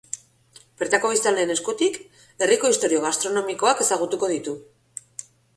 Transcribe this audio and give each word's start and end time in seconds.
Bertako 0.83 1.11
biztanleen 1.11 1.53
eskutik, 1.57 1.99
herriko 2.45 2.73
istorio 2.77 3.05
gastronomikoak 3.07 3.87
ezagutuko 3.87 4.31
ditu. 4.37 4.57